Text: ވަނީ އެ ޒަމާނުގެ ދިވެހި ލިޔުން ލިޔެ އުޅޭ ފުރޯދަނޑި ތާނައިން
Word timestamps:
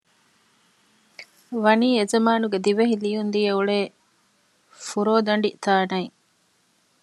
ވަނީ 1.63 1.89
އެ 1.95 2.03
ޒަމާނުގެ 2.11 2.59
ދިވެހި 2.65 2.95
ލިޔުން 3.03 3.31
ލިޔެ 3.33 3.51
އުޅޭ 3.55 3.79
ފުރޯދަނޑި 4.87 5.49
ތާނައިން 5.63 6.15